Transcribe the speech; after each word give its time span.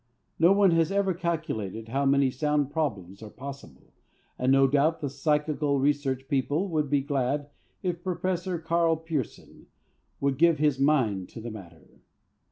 No 0.39 0.51
one 0.51 0.71
has 0.71 0.91
ever 0.91 1.13
calculated 1.13 1.89
how 1.89 2.07
many 2.07 2.31
sound 2.31 2.71
Problems 2.71 3.21
are 3.21 3.29
possible, 3.29 3.93
and 4.35 4.51
no 4.51 4.65
doubt 4.65 4.99
the 4.99 5.11
Psychical 5.11 5.79
Research 5.79 6.27
people 6.27 6.69
would 6.69 6.89
be 6.89 7.01
glad 7.01 7.51
if 7.83 8.03
Professor 8.03 8.57
Karl 8.57 8.95
Pearson 8.97 9.67
would 10.19 10.39
give 10.39 10.57
his 10.57 10.79
mind 10.79 11.29
to 11.29 11.39
the 11.39 11.51
matter. 11.51 12.01